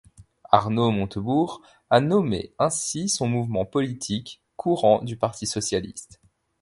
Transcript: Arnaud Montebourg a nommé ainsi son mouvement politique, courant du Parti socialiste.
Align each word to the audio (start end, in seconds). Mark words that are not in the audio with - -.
Arnaud 0.51 0.89
Montebourg 0.89 1.61
a 1.91 1.99
nommé 1.99 2.55
ainsi 2.57 3.07
son 3.07 3.27
mouvement 3.27 3.65
politique, 3.67 4.41
courant 4.57 5.03
du 5.03 5.15
Parti 5.15 5.45
socialiste. 5.45 6.19